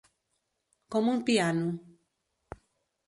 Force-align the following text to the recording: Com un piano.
Com 0.95 1.11
un 1.13 1.21
piano. 1.29 1.69